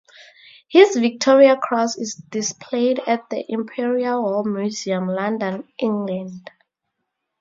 [0.67, 6.49] His Victoria Cross is displayed at the Imperial War Museum, London, England.